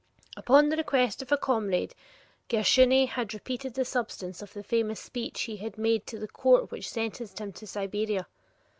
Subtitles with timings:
[0.35, 1.93] Upon the request of a comrade,
[2.49, 6.71] Gershuni had repeated the substance of the famous speech he had made to the court
[6.71, 8.25] which sentenced him to Siberia.